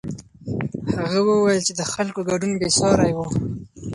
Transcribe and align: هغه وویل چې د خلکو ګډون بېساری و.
هغه 1.13 1.19
وویل 1.33 1.61
چې 1.67 1.73
د 1.79 1.81
خلکو 1.93 2.19
ګډون 2.29 2.51
بېساری 2.59 3.11
و. 3.15 3.19